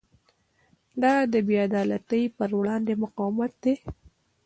[1.01, 3.75] دا د بې عدالتۍ پر وړاندې مقاومت دی.